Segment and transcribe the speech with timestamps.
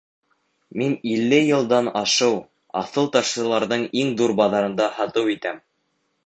[0.81, 2.39] Мин илле йылдан ашыу
[2.81, 5.63] аҫыл ташсыларҙың иң ҙур баҙарында һатыу итәм.